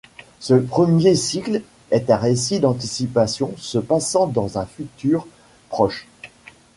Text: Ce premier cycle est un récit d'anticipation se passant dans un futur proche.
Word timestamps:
Ce 0.39 0.55
premier 0.55 1.13
cycle 1.15 1.61
est 1.91 2.09
un 2.09 2.17
récit 2.17 2.59
d'anticipation 2.59 3.53
se 3.59 3.77
passant 3.77 4.25
dans 4.25 4.57
un 4.57 4.65
futur 4.65 5.27
proche. 5.69 6.07